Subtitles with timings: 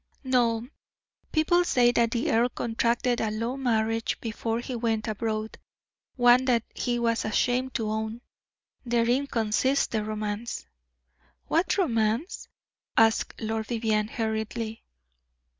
[0.23, 0.67] "No.
[1.31, 5.59] People say that the earl contracted a low marriage before he went abroad,
[6.15, 8.21] one that he was ashamed to own,
[8.83, 10.65] therein consists the romance."
[11.45, 12.47] "What romance?"
[12.97, 14.83] asked Lord Vivianne, hurriedly.